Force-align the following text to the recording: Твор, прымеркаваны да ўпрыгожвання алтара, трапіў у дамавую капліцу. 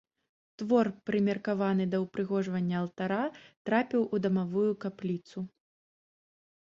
Твор, 0.61 0.87
прымеркаваны 1.09 1.85
да 1.93 1.97
ўпрыгожвання 2.05 2.77
алтара, 2.83 3.21
трапіў 3.71 4.01
у 4.17 4.21
дамавую 4.25 4.69
капліцу. 4.87 5.39